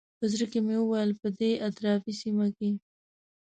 په 0.17 0.25
زړه 0.31 0.45
کې 0.51 0.59
مې 0.65 0.75
وویل 0.79 1.11
په 1.21 1.27
دې 1.39 1.51
اطرافي 1.67 2.13
سیمه 2.21 2.47
کې. 2.57 2.69